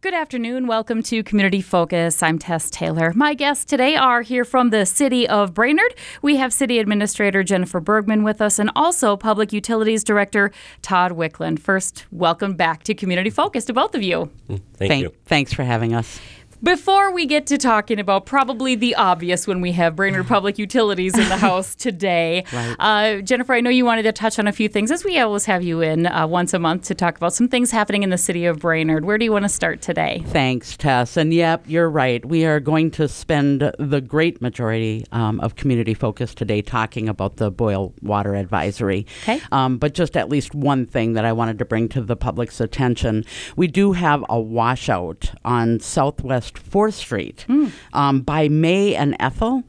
[0.00, 0.68] Good afternoon.
[0.68, 2.22] Welcome to Community Focus.
[2.22, 3.12] I'm Tess Taylor.
[3.16, 5.92] My guests today are here from the city of Brainerd.
[6.22, 11.58] We have City Administrator Jennifer Bergman with us and also Public Utilities Director Todd Wicklund.
[11.58, 14.30] First, welcome back to Community Focus to both of you.
[14.46, 15.12] Thank, Thank- you.
[15.26, 16.20] Thanks for having us.
[16.62, 21.16] Before we get to talking about probably the obvious when we have Brainerd Public Utilities
[21.16, 22.74] in the house today, Right.
[22.80, 25.44] uh, Jennifer, I know you wanted to touch on a few things as we always
[25.44, 28.18] have you in uh, once a month to talk about some things happening in the
[28.18, 29.04] city of Brainerd.
[29.04, 30.24] Where do you want to start today?
[30.26, 31.16] Thanks, Tess.
[31.16, 32.24] And yep, you're right.
[32.24, 37.36] We are going to spend the great majority um, of community focus today talking about
[37.36, 39.06] the boil water advisory.
[39.22, 39.40] Okay.
[39.52, 42.60] Um, but just at least one thing that I wanted to bring to the public's
[42.60, 43.24] attention.
[43.54, 47.46] We do have a washout on Southwest 4th Street
[47.92, 49.64] um, by May and Ethel.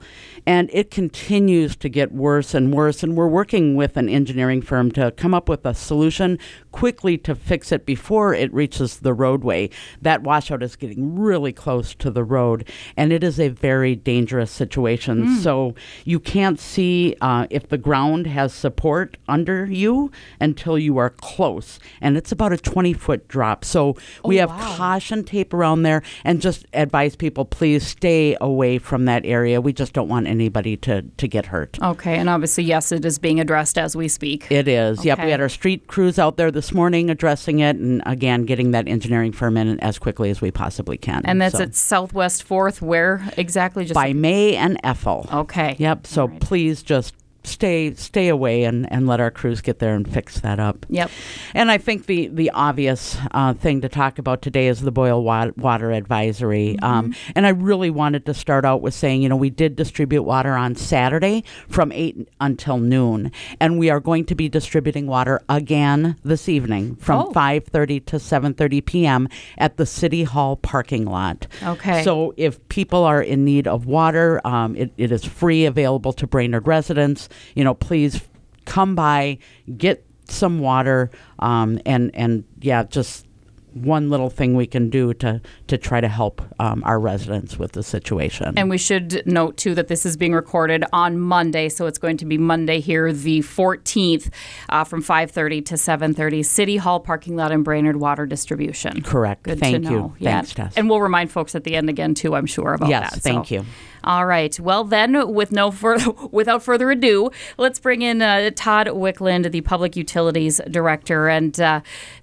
[0.45, 3.03] And it continues to get worse and worse.
[3.03, 6.39] And we're working with an engineering firm to come up with a solution
[6.71, 9.69] quickly to fix it before it reaches the roadway.
[10.01, 14.51] That washout is getting really close to the road, and it is a very dangerous
[14.51, 15.19] situation.
[15.39, 15.75] So
[16.05, 21.79] you can't see uh, if the ground has support under you until you are close.
[22.01, 23.65] And it's about a 20 foot drop.
[23.65, 24.75] So we have wow.
[24.77, 29.61] caution tape around there and just advise people please stay away from that area.
[29.61, 31.77] We just don't want anybody to, to get hurt.
[31.81, 34.51] Okay, and obviously, yes, it is being addressed as we speak.
[34.51, 35.03] It is.
[35.03, 35.23] Yep.
[35.23, 38.85] We had our street crews out there this morning addressing it and again getting that
[38.85, 41.21] engineering firm in as quickly as we possibly can.
[41.23, 42.81] and that's So, at Southwest Fourth.
[42.81, 43.85] Where exactly?
[43.85, 45.25] Just by May and Ethel.
[45.31, 45.77] okay.
[45.79, 46.05] Yep.
[46.05, 46.41] So right.
[46.41, 50.59] please just stay stay away and, and let our crews get there and fix that
[50.59, 50.85] up.
[50.89, 51.09] Yep.
[51.53, 55.23] And I think the the obvious uh, thing to talk about today is the boil
[55.23, 56.77] wa- water advisory.
[56.81, 60.23] Um, and I really wanted to start out with saying, you know, we did distribute
[60.23, 65.41] water on Saturday from eight until noon, and we are going to be distributing water
[65.49, 67.31] again this evening from Oh.
[67.33, 69.27] five thirty to seven thirty p.m.
[69.57, 71.47] at the City Hall parking lot.
[71.63, 72.03] Okay.
[72.03, 76.27] So if people are in need of water, um, it, it is free, available to
[76.27, 77.27] Brainerd residents.
[77.55, 78.21] You know, please
[78.65, 79.37] come by,
[79.77, 81.09] get some water,
[81.39, 83.25] um, and and yeah, just
[83.73, 87.73] one little thing we can do to to try to help um, our residents with
[87.73, 88.53] the situation.
[88.57, 92.17] And we should note too that this is being recorded on Monday, so it's going
[92.17, 94.31] to be Monday here, the 14th,
[94.69, 99.01] uh, from 5:30 to 7:30, City Hall parking lot in Brainerd Water Distribution.
[99.03, 99.43] Correct.
[99.43, 99.97] Good Thank to you.
[99.99, 100.15] know.
[100.19, 100.31] Yeah.
[100.37, 100.73] Thanks, Tess.
[100.75, 102.35] And we'll remind folks at the end again too.
[102.35, 103.21] I'm sure about Yes, that.
[103.21, 103.65] thank So- you.
[104.03, 104.57] All right.
[104.59, 109.61] Well, then, with no further, without further ado, let's bring in uh, Todd Wicklund, the
[109.61, 111.27] Public Utilities Director.
[111.27, 111.81] And uh,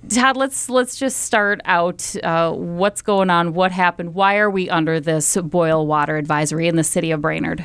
[0.09, 2.15] Todd, let's let's just start out.
[2.23, 3.55] Uh, what's going on?
[3.55, 4.15] What happened?
[4.15, 7.65] Why are we under this boil water advisory in the city of Brainerd?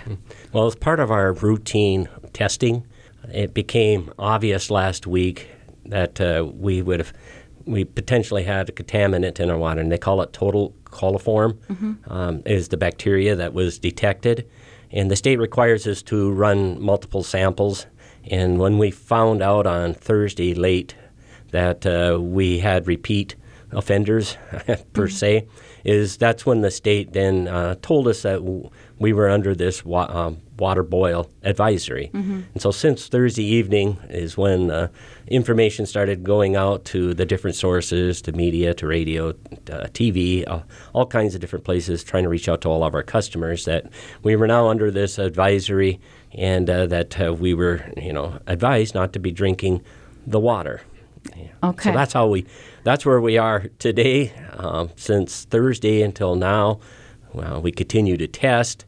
[0.54, 2.86] Well, as part of our routine testing,
[3.34, 5.50] it became obvious last week
[5.86, 7.14] that uh, we would have
[7.66, 11.58] we potentially had a contaminant in our water, and they call it total coliform.
[12.12, 14.48] Um, is the bacteria that was detected,
[14.92, 17.88] and the state requires us to run multiple samples.
[18.30, 20.96] And when we found out on Thursday late
[21.52, 23.36] that uh, we had repeat
[23.72, 24.38] offenders
[24.94, 25.48] per se,
[25.84, 28.70] is that's when the state then uh, told us that w-
[29.02, 32.12] we were under this wa- um, water boil advisory.
[32.14, 34.90] And so since Thursday evening is when uh,
[35.28, 40.60] information started going out to the different sources, to media, to radio, uh, TV, uh,
[40.94, 43.88] all kinds of different places, trying to reach out to all of our customers that
[44.22, 46.00] we were now under this advisory
[46.34, 49.82] and uh, that uh, we were, you know, advised not to be drinking
[50.28, 50.82] the water.
[51.36, 51.48] Yeah.
[51.64, 51.90] Okay.
[51.90, 52.46] So that's how we,
[52.84, 54.32] that's where we are today.
[54.54, 56.80] Um, since Thursday until now,
[57.34, 58.86] well, we continue to test,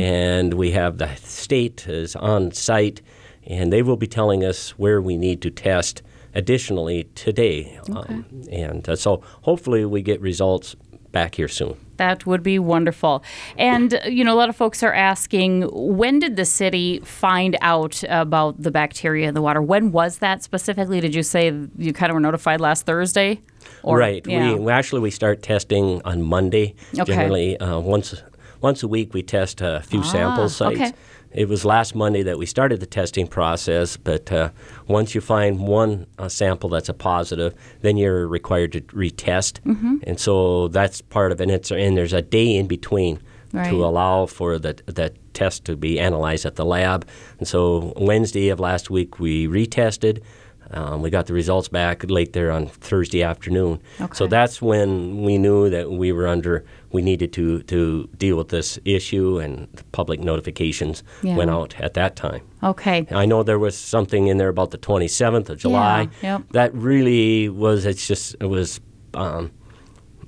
[0.00, 3.00] and we have the state is on site,
[3.46, 6.02] and they will be telling us where we need to test
[6.34, 7.78] additionally today.
[7.94, 10.74] Um, and uh, so hopefully we get results
[11.14, 11.76] back here soon.
[11.96, 13.22] That would be wonderful.
[13.56, 18.02] And, you know, a lot of folks are asking when did the city find out
[18.08, 19.62] about the bacteria in the water?
[19.62, 21.00] When was that specifically?
[21.00, 23.40] Did you say you kind of were notified last Thursday?
[23.82, 24.26] Or- right.
[24.26, 24.54] Yeah.
[24.56, 26.74] We, actually we start testing on Monday.
[26.98, 27.04] Okay.
[27.04, 28.20] Generally, uh, once
[28.60, 30.80] once a week we test a few sample sites.
[30.80, 30.92] Ah, okay.
[31.34, 34.50] It was last Monday that we started the testing process, but uh,
[34.86, 39.96] once you find one uh, sample that's a positive, then you're required to retest, Mm-hmm.
[40.04, 41.44] and so that's part of it.
[41.44, 43.20] And, it's, and there's a day in between
[43.52, 43.70] Right.
[43.70, 47.06] to allow for the the test to be analyzed at the lab.
[47.38, 50.22] And so Wednesday of last week we retested.
[50.70, 53.80] Um, we got the results back late there on Thursday afternoon.
[54.00, 54.14] Okay.
[54.14, 58.48] So that's when we knew that we were under, we needed to, to deal with
[58.48, 61.36] this issue, and the public notifications Yeah.
[61.36, 62.40] went out at that time.
[62.62, 63.06] Okay.
[63.10, 66.08] I know there was something in there about the 27th of July.
[66.22, 66.42] Yeah, yep.
[66.52, 68.80] That really was, it's just, it was,
[69.12, 69.52] um,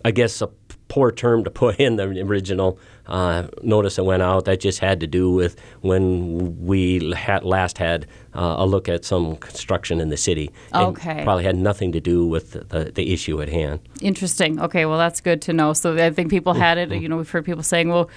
[0.05, 0.49] I guess, a
[0.89, 4.45] poor term to put in the original uh, notice that went out.
[4.45, 9.05] That just had to do with when we had last had uh, a look at
[9.05, 10.51] some construction in the city.
[10.75, 11.23] Okay.
[11.25, 13.81] Probably had nothing to do with the, the, the issue at hand.
[14.01, 14.61] Interesting.
[14.61, 15.73] Okay, well, that's good to know.
[15.73, 16.91] So I think people had it.
[16.93, 18.11] You know, we've heard people saying, "Well,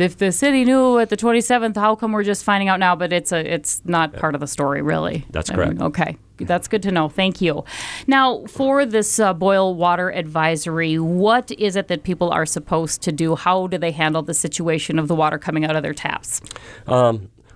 [0.00, 3.12] if the city knew at the 27th, how come we're just finding out now?" But
[3.12, 5.26] it's a, it's not part of the story, really.
[5.30, 5.80] That's I mean, correct.
[5.82, 7.08] okay, that's good to know.
[7.08, 7.64] Thank you.
[8.06, 13.12] Now, for this uh, boil water advisory, what is it that people are supposed to
[13.12, 13.36] do?
[13.36, 16.40] How do they handle the situation of the water coming out of their taps?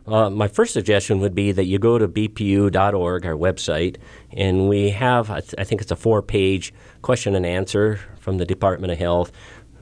[0.06, 3.96] Uh, my first suggestion would be that you go to bpu.org, our website,
[4.32, 8.36] and we have, I, th- I think it's a four page question and answer from
[8.36, 9.32] the Department of Health.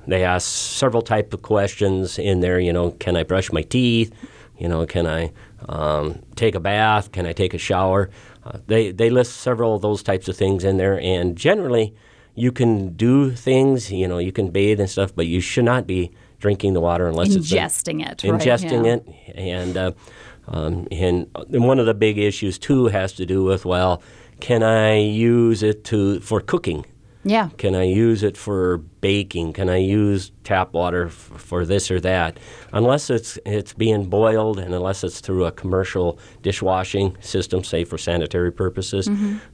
[0.07, 4.13] They ask several type of questions in there, you know, can I brush my teeth?
[4.59, 5.33] You know, can I
[5.69, 7.13] um, take a bath?
[7.13, 8.11] Can I take a shower?
[8.45, 11.95] Uh, they, they list several of those types of things in there, and generally,
[12.35, 15.87] you can do things, you know, you can bathe and stuff, but you should not
[15.87, 16.11] be
[16.41, 18.95] drinking the water unless it's been- Ingesting it, right, ingesting yeah.
[18.95, 19.93] it, and uh,
[20.49, 24.03] um, and and one of the big issues too has to do with well,
[24.41, 26.85] can I use it to for cooking?
[27.25, 27.51] Yeah.
[27.57, 29.53] Can I use it for baking?
[29.53, 32.39] Can I use tap water f- for this or that?
[32.73, 37.97] Unless it's it's being boiled and unless it's through a commercial dishwashing system, say for
[37.99, 39.09] sanitary purposes,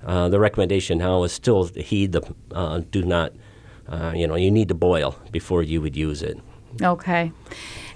[0.06, 2.23] uh, the recommendation now is still heed the
[2.53, 3.32] uh, do not.
[3.87, 6.38] Uh, you know, you need to boil before you would use it.
[6.82, 7.32] Okay.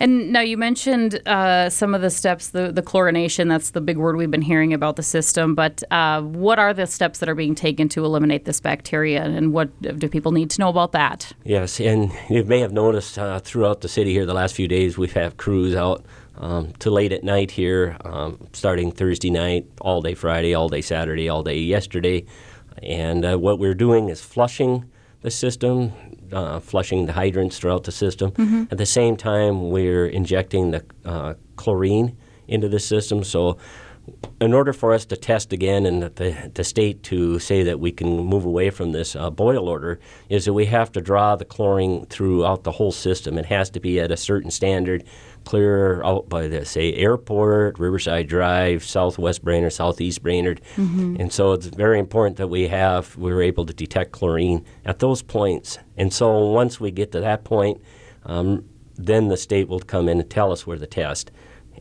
[0.00, 3.98] And now you mentioned uh, some of the steps, the, the chlorination, that's the big
[3.98, 5.54] word we've been hearing about the system.
[5.54, 9.22] But uh, what are the steps that are being taken to eliminate this bacteria?
[9.22, 11.32] And what do people need to know about that?
[11.44, 14.98] Yes, and you may have noticed uh, throughout the city here the last few days
[14.98, 16.04] we've had crews out
[16.36, 20.80] um, to late at night here, um, starting Thursday night, all day Friday, all day
[20.80, 22.24] Saturday, all day yesterday.
[22.82, 24.90] And uh, what we're doing is flushing
[25.20, 25.92] the system,
[26.32, 28.32] uh, flushing the hydrants throughout the system.
[28.70, 32.16] At the same time, we're injecting the uh, chlorine
[32.48, 33.24] into the system.
[33.24, 33.58] So
[34.40, 37.92] in order for us to test again and the, the state to say that we
[37.92, 41.44] can move away from this uh, boil order is that we have to draw the
[41.44, 43.38] chlorine throughout the whole system.
[43.38, 45.04] It has to be at a certain standard,
[45.44, 50.60] clear out by the say airport, Riverside Drive, Southwest Brainerd, Southeast Brainerd,
[51.20, 55.22] and so it's very important that we have we're able to detect chlorine at those
[55.22, 55.78] points.
[55.96, 57.80] And so once we get to that point,
[58.24, 58.64] um,
[58.96, 61.30] then the state will come in and tell us where the test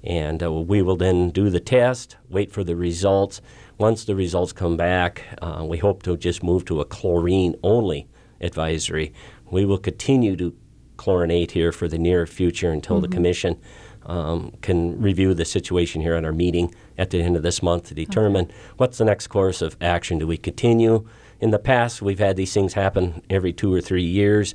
[0.04, 3.42] and uh, we will then do the test, wait for the results.
[3.78, 8.08] Once the results come back, uh, we hope to just move to a chlorine only
[8.40, 9.14] advisory.
[9.50, 10.56] We will continue to
[10.98, 13.60] chlorinate here for the near future until the commission
[14.06, 17.88] um, can review the situation here at our meeting at the end of this month
[17.88, 20.20] to determine what's the next course of action.
[20.20, 21.08] Do we continue?
[21.40, 24.54] In the past, we've had these things happen every two or three years.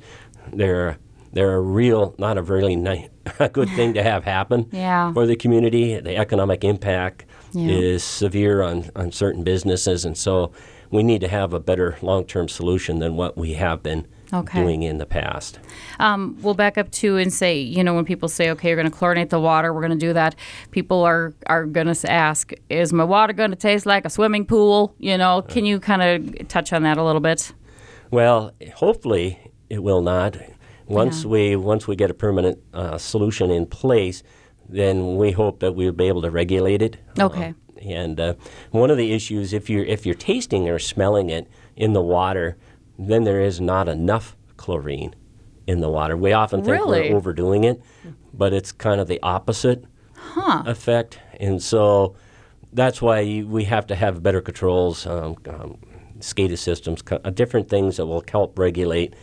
[0.53, 0.97] They're
[1.33, 3.07] they're a real, not a really nice,
[3.39, 5.13] a good thing to have happen Yeah.
[5.13, 5.99] for the community.
[5.99, 7.71] The economic impact Yeah.
[7.71, 10.51] is severe on, on certain businesses, and so
[10.91, 14.61] we need to have a better long term solution than what we have been Okay.
[14.61, 15.57] doing in the past.
[15.99, 18.91] Um, we'll back up to and say, you know, when people say, okay, you're going
[18.91, 20.35] to chlorinate the water, we're going to do that.
[20.71, 24.45] People are are going to ask, is my water going to taste like a swimming
[24.45, 24.93] pool?
[24.99, 27.53] You know, can you kind of touch on that a little bit?
[28.11, 29.39] Well, hopefully
[29.69, 30.35] it will not.
[30.87, 31.29] Once Yeah.
[31.29, 34.23] we once we get a permanent uh, solution in place,
[34.69, 36.97] then we hope that we'll be able to regulate it.
[37.19, 37.47] Okay.
[37.47, 38.33] Um, and uh,
[38.71, 42.57] one of the issues, if you're if you're tasting or smelling it in the water,
[42.97, 45.13] then there is not enough chlorine
[45.67, 46.15] in the water.
[46.17, 47.09] We often think Really?
[47.11, 47.81] we're overdoing it,
[48.33, 49.83] but it's kind of the opposite
[50.65, 51.19] effect.
[51.39, 52.15] And so
[52.73, 55.77] that's why you, we have to have better controls, um, um,
[56.19, 59.13] SCADA systems, co- uh, different things that will help regulate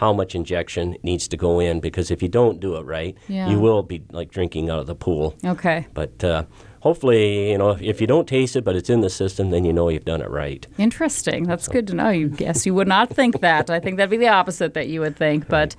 [0.00, 1.78] how much injection needs to go in.
[1.78, 3.50] Because if you don't do it right, Yeah.
[3.50, 5.34] you will be like drinking out of the pool.
[5.44, 5.86] Okay.
[5.92, 6.44] But uh,
[6.80, 9.64] hopefully, you know, if, if you don't taste it, but it's in the system, then
[9.64, 10.66] you know you've done it right.
[10.78, 11.44] Interesting.
[11.44, 12.10] That's good to know.
[12.10, 13.70] You guess you would not think that.
[13.70, 15.48] I think that'd be the opposite that you would think.
[15.48, 15.76] But,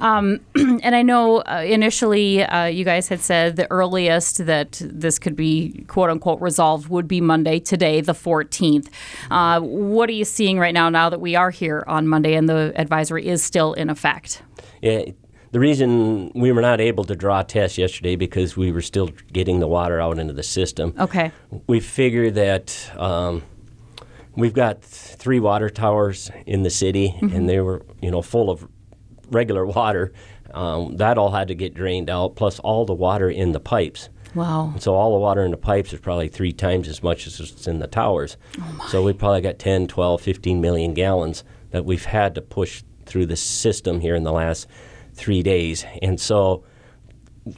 [0.00, 5.18] um, and I know uh, initially uh, you guys had said the earliest that this
[5.18, 8.88] could be quote unquote resolved would be Monday, today, the 14th.
[9.30, 12.48] Uh, what are you seeing right now, now that we are here on Monday and
[12.48, 14.42] the advisory is still in effect?
[14.82, 15.04] Yeah,
[15.54, 19.60] the reason we were not able to draw tests yesterday because we were still getting
[19.60, 20.92] the water out into the system.
[20.98, 21.30] Okay.
[21.68, 23.44] We figured that um,
[24.34, 28.66] we've got three water towers in the city, and they were, you know, full of
[29.30, 30.12] regular water.
[30.52, 34.08] Um, that all had to get drained out, plus all the water in the pipes.
[34.34, 34.70] Wow.
[34.72, 37.38] And so all the water in the pipes is probably three times as much as
[37.38, 38.36] it's in the towers.
[38.60, 42.82] Oh so we probably got 10, 12, 15 million gallons that we've had to push
[43.06, 44.66] through the system here in the last
[45.14, 45.84] three days.
[46.02, 46.64] And so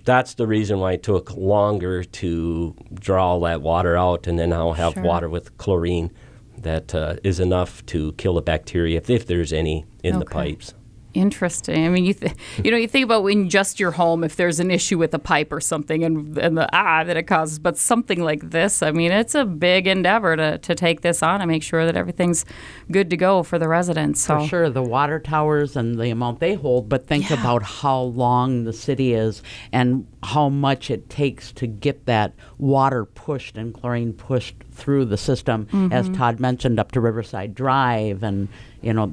[0.05, 4.53] that's the reason why it took longer to draw all that water out and then
[4.53, 5.03] I'll have Sure.
[5.03, 6.11] water with chlorine
[6.59, 10.75] that uh, is enough to kill the bacteria if, if there's any in the pipes.
[11.17, 11.85] Interesting.
[11.87, 12.33] I mean, you th-
[12.63, 15.19] you know, you think about when just your home, if there's an issue with a
[15.19, 18.91] pipe or something, and and the ah that it causes, but something like this, I
[18.91, 22.45] mean, it's a big endeavor to, to take this on and make sure that everything's
[22.91, 24.21] good to go for the residents.
[24.21, 27.41] So For sure, the water towers and the amount they hold, but think Yeah.
[27.41, 29.43] about how long the city is
[29.73, 35.17] and how much it takes to get that water pushed and chlorine pushed through the
[35.17, 38.49] system, as Todd mentioned, up to Riverside Drive and,
[38.83, 39.11] you know,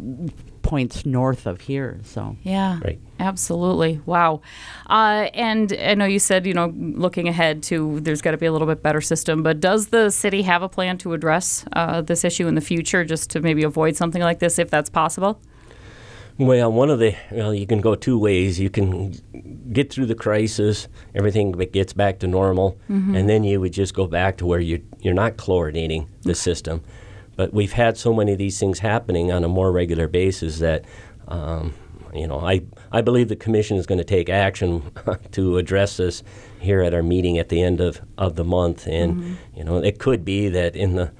[0.74, 2.00] points north of here.
[2.03, 2.36] So.
[2.42, 3.00] Yeah, Right.
[3.20, 4.01] absolutely.
[4.08, 4.42] Wow.
[4.89, 8.48] Uh, and I know you said, you know, looking ahead to there's got to be
[8.48, 12.01] a little bit better system, but does the city have a plan to address uh,
[12.01, 15.39] this issue in the future just to maybe avoid something like this if that's possible?
[16.39, 18.60] Well, one of the well, you can go two ways.
[18.60, 19.13] You can
[19.72, 23.94] get through the crisis, everything be- gets back to normal, and then you would just
[23.94, 26.82] go back to where you you're not chlorinating the system.
[27.35, 30.85] But we've had so many of these things happening on a more regular basis that.
[31.27, 31.73] Um,
[32.13, 32.61] you know, I,
[32.91, 34.91] I believe the commission is going to take action
[35.31, 36.21] to address this
[36.59, 38.85] here at our meeting at the end of, of the month.
[38.85, 41.11] And, you know, it could be that in the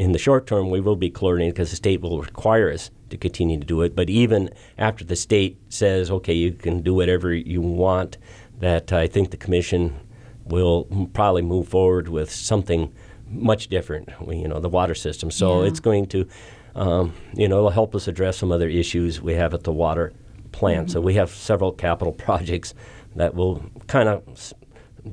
[0.00, 3.18] in the short term, we will be chlorinating because the state will require us to
[3.18, 3.94] continue to do it.
[3.94, 4.48] But even
[4.78, 8.16] after the state says, okay, you can do whatever you want,
[8.60, 10.00] that I think the commission
[10.46, 12.94] will probably move forward with something
[13.30, 15.30] much different, you know, the water system.
[15.30, 15.68] So Yeah.
[15.68, 16.26] it's going to,
[16.74, 20.12] um, you know, it'll help us address some other issues we have at the water
[20.52, 20.90] plant.
[20.90, 22.74] So we have several capital projects
[23.16, 24.22] that will kind of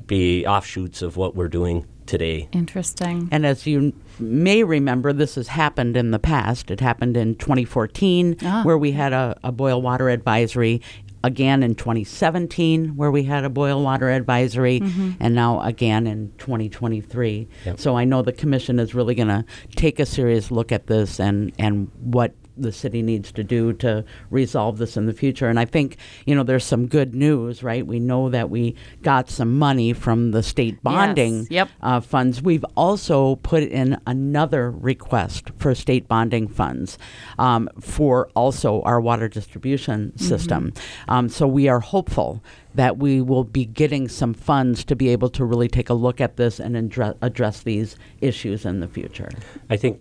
[0.06, 2.48] be offshoots of what we're doing today.
[2.52, 3.28] Interesting.
[3.30, 6.70] And as you may remember, this has happened in the past.
[6.70, 8.62] It happened in 2014, Ah.
[8.64, 10.80] where we had a, a boil water advisory.
[11.24, 15.12] Again in 2017, where we had a boil water advisory, mm-hmm.
[15.20, 17.48] and now again in 2023.
[17.64, 17.80] Yep.
[17.80, 19.44] So I know the commission is really going to
[19.76, 24.04] take a serious look at this and, and what the city needs to do to
[24.30, 25.48] resolve this in the future.
[25.48, 25.96] And I think,
[26.26, 27.86] you know, there's some good news, right?
[27.86, 31.68] We know that we got some money from the state bonding Yep.
[31.82, 32.42] uh, funds.
[32.42, 36.98] We've also put in another request for state bonding funds
[37.38, 40.72] um, for also our water distribution system.
[41.08, 42.42] Um, so we are hopeful
[42.74, 46.20] that we will be getting some funds to be able to really take a look
[46.20, 49.30] at this and address, address these issues in the future.
[49.68, 50.00] I think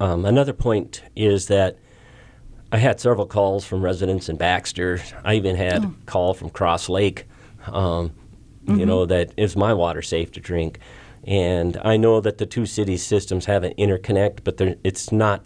[0.00, 1.78] um, another point is that
[2.70, 5.00] I had several calls from residents in Baxter.
[5.24, 6.02] I even had mm.
[6.02, 7.26] a call from Cross Lake.
[7.66, 8.12] Um,
[8.66, 8.84] You mm-hmm.
[8.84, 10.78] know that is my water safe to drink,
[11.24, 15.42] and I know that the two cities systems have an interconnect, but it's not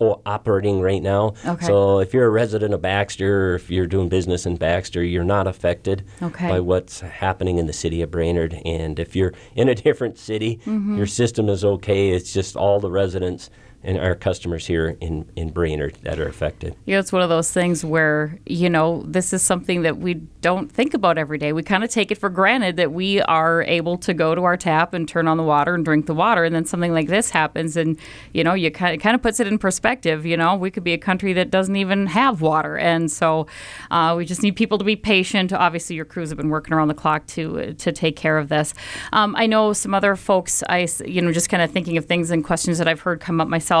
[0.00, 1.34] operating right now.
[1.44, 1.66] Okay.
[1.66, 5.24] So if you're a resident of Baxter, or if you're doing business in Baxter, you're
[5.24, 6.48] not affected Okay.
[6.48, 8.60] by what's happening in the city of Brainerd.
[8.64, 10.96] And if you're in a different city, mm-hmm.
[10.96, 12.10] your system is okay.
[12.10, 13.50] It's just all the residents
[13.84, 16.76] and our customers here in, in Brainerd that are affected.
[16.86, 20.70] Yeah, it's one of those things where, you know, this is something that we don't
[20.70, 21.52] think about every day.
[21.52, 24.56] We kind of take it for granted that we are able to go to our
[24.56, 26.44] tap and turn on the water and drink the water.
[26.44, 27.98] And then something like this happens, and,
[28.32, 30.24] you know, you kind of, kind of puts it in perspective.
[30.24, 32.78] You know, we could be a country that doesn't even have water.
[32.78, 33.48] And so
[33.90, 35.52] uh, we just need people to be patient.
[35.52, 38.74] Obviously, your crews have been working around the clock to, to take care of this.
[39.12, 42.30] Um, I know some other folks, I, you know, just kind of thinking of things
[42.30, 43.71] and questions that I've heard come up myself.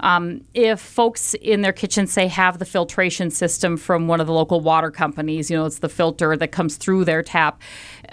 [0.00, 4.32] Um, if folks in their kitchen, say, have the filtration system from one of the
[4.32, 7.60] local water companies, you know, it's the filter that comes through their tap,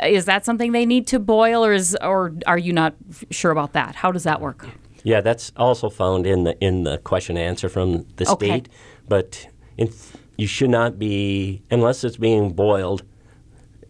[0.03, 2.93] is that something they need to boil, or is, or are you not
[3.29, 3.95] sure about that?
[3.95, 4.67] How does that work?
[5.03, 8.47] Yeah, that's also found in the in the question and answer from the Okay.
[8.47, 8.69] state.
[9.07, 9.47] But
[9.77, 9.89] in,
[10.37, 13.03] you should not be unless it's being boiled.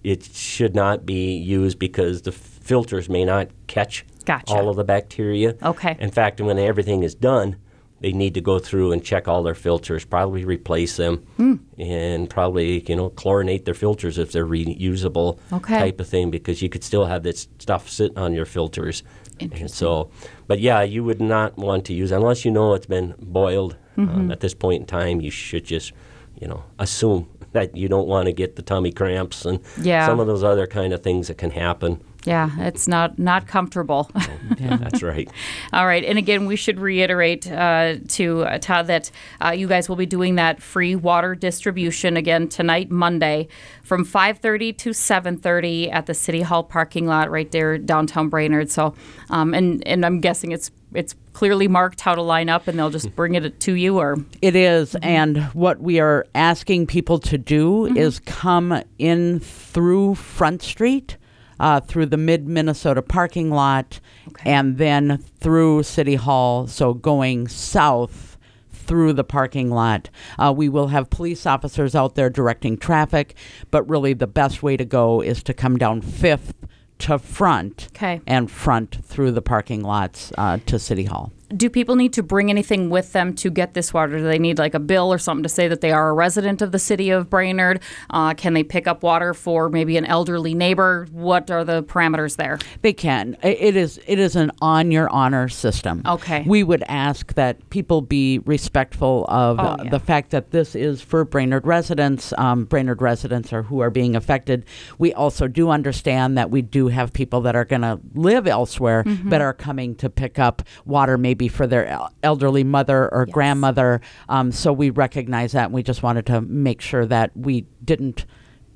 [0.04, 4.54] It should not be used because the filters may not catch Gotcha.
[4.54, 5.56] all of the bacteria.
[5.63, 5.96] Okay.
[6.00, 7.56] In fact, when everything is done,
[8.01, 11.56] they need to go through and check all their filters, probably replace them, Hmm.
[11.78, 15.78] and probably you know chlorinate their filters if they're reusable Okay.
[15.78, 19.04] type of thing because you could still have this stuff sitting on your filters.
[19.40, 19.62] Interesting.
[19.62, 20.10] And so,
[20.48, 23.75] but yeah, you would not want to use unless you know it's been boiled.
[23.98, 24.16] Mm-hmm.
[24.16, 25.92] Um, at this point in time, you should just,
[26.40, 30.06] you know, assume that you don't want to get the tummy cramps and Yeah.
[30.08, 34.12] some of those other kind of things that can happen Yeah, it's not not comfortable.
[34.60, 35.30] yeah, That's right.
[35.74, 39.10] All right, and again, we should reiterate uh, to uh, Todd that
[39.44, 43.48] uh, you guys will be doing that free water distribution again tonight, Monday,
[43.84, 48.70] from 5:30 to 7:30 at the City Hall parking lot right there downtown Brainerd.
[48.70, 48.94] So,
[49.30, 52.90] um, and and I'm guessing it's it's clearly marked how to line up, and they'll
[52.90, 57.38] just bring it to you, or It is, and what we are asking people to
[57.38, 61.18] do is come in through Front Street,
[61.62, 64.01] uh, through the Mid Minnesota parking lot,
[64.44, 66.68] and then through City Hall.
[66.68, 68.38] So going south
[68.74, 70.10] through the parking lot.
[70.38, 73.36] Uh, we will have police officers out there directing traffic,
[73.70, 76.53] but really the best way to go is to come down Fifth
[77.00, 78.20] to Front Okay.
[78.27, 81.32] and front through the parking lots uh, to City Hall.
[81.55, 84.17] Do people need to bring anything with them to get this water?
[84.17, 86.62] Do they need like a bill or something to say that they are a resident
[86.62, 87.81] of the city of Brainerd?
[88.10, 91.08] Uh, can they pick up water for maybe an elderly neighbor?
[91.12, 92.60] What are the parameters there?
[92.81, 93.38] They can.
[93.43, 94.00] It is.
[94.08, 96.01] It is an on your honor system.
[96.05, 96.43] Okay.
[96.48, 99.89] We would ask that people be respectful of Oh, uh, yeah.
[99.89, 102.34] the fact that this is for Brainerd residents.
[102.38, 104.65] Um, Brainerd residents are who are being affected.
[104.98, 109.01] We also do understand that we do have people that are going to live elsewhere
[109.01, 109.29] Mm-hmm.
[109.29, 114.02] that are coming to pick up water, maybe for their elderly mother or grandmother.
[114.30, 115.66] Um, so we recognize that.
[115.66, 118.26] and We just wanted to make sure that we didn't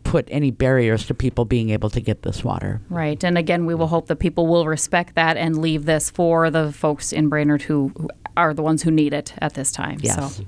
[0.03, 2.79] put any barriers to people being able to get this water.
[2.89, 3.21] Right.
[3.23, 6.71] And again, we will hope that people will respect that and leave this for the
[6.71, 9.99] folks in Brainerd who, who are the ones who need it at this time.
[10.01, 10.37] Yes.
[10.37, 10.45] So.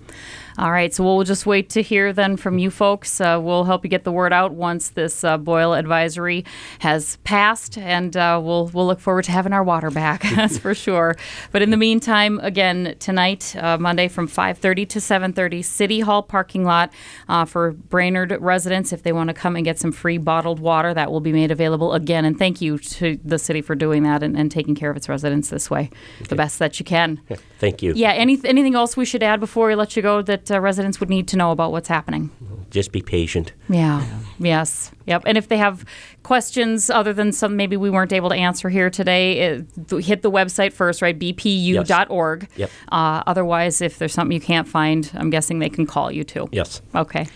[0.59, 3.21] All right, so we'll just wait to hear then from you folks.
[3.21, 6.45] Uh, we'll help you get the word out once this uh, boil advisory
[6.79, 10.23] has passed, and uh, we'll we'll look forward to having our water back.
[10.35, 11.15] that's for sure.
[11.51, 16.63] But in the meantime, again tonight, uh, Monday from 5:30 to 7:30, City Hall parking
[16.63, 16.91] lot
[17.29, 20.91] uh, for Brainerd residents if they want to come and get some free bottled water.
[20.91, 22.25] That will be made available again.
[22.25, 25.07] And thank you to the city for doing that and, and taking care of its
[25.07, 25.91] residents this way,
[26.29, 27.21] the best that you can.
[27.59, 27.93] Thank you.
[27.95, 28.11] Yeah.
[28.11, 31.09] Any, anything else we should add before we let you go that uh, residents would
[31.09, 32.29] need to know about what's happening?
[32.69, 33.53] Just be patient.
[33.69, 34.05] Yeah.
[34.39, 34.91] Yes.
[35.05, 35.23] Yep.
[35.25, 35.85] And if they have
[36.23, 39.65] questions other than some maybe we weren't able to answer here today, it,
[40.03, 41.17] hit the website first, right?
[41.17, 42.49] bpu.org.
[42.55, 42.69] Yep.
[42.91, 46.49] Uh, otherwise, if there's something you can't find, I'm guessing they can call you too.
[46.51, 46.81] Yes.
[46.93, 47.27] Okay.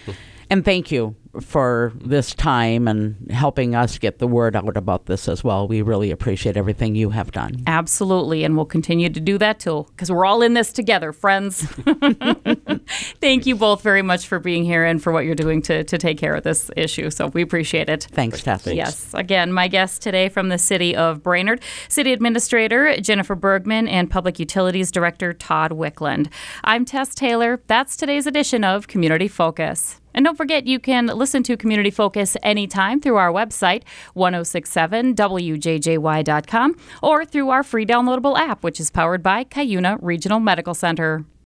[0.50, 5.30] And thank you for this time and helping us get the word out about this
[5.30, 5.68] as well.
[5.68, 7.64] We really appreciate everything you have done.
[7.68, 8.44] Absolutely.
[8.44, 11.62] And we'll continue to do that too because we're all in this together, friends.
[13.22, 15.98] Thank you both very much for being here and for what you're doing to, to
[15.98, 17.10] take care of this issue.
[17.10, 18.08] So we appreciate it.
[18.12, 18.64] Thanks, Tess.
[18.64, 18.78] Thanks.
[18.78, 19.14] Yes.
[19.14, 24.40] Again, my guest today from the city of Brainerd, City Administrator Jennifer Bergman and Public
[24.40, 26.28] Utilities Director Todd Wicklund.
[26.64, 27.62] I'm Tess Taylor.
[27.68, 30.01] That's today's edition of Community Focus.
[30.14, 33.84] And don't forget, you can listen to Community Focus anytime through our website,
[34.16, 41.26] 1067wjjy.com, or through our free downloadable app, which is powered by Cuyuna Regional Medical Center.